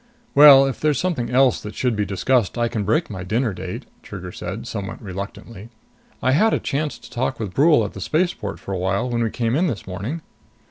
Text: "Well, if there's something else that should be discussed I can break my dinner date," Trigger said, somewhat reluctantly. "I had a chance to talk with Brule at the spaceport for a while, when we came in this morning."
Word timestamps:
"Well, 0.33 0.65
if 0.65 0.79
there's 0.79 0.97
something 0.99 1.29
else 1.29 1.61
that 1.61 1.75
should 1.75 1.95
be 1.95 2.05
discussed 2.07 2.57
I 2.57 2.67
can 2.67 2.83
break 2.85 3.07
my 3.11 3.21
dinner 3.23 3.53
date," 3.53 3.85
Trigger 4.01 4.31
said, 4.31 4.65
somewhat 4.65 4.99
reluctantly. 4.99 5.69
"I 6.23 6.31
had 6.31 6.55
a 6.55 6.59
chance 6.59 6.97
to 6.97 7.07
talk 7.11 7.39
with 7.39 7.53
Brule 7.53 7.85
at 7.85 7.93
the 7.93 8.01
spaceport 8.01 8.59
for 8.59 8.73
a 8.73 8.79
while, 8.79 9.07
when 9.11 9.21
we 9.21 9.29
came 9.29 9.53
in 9.55 9.67
this 9.67 9.85
morning." 9.85 10.21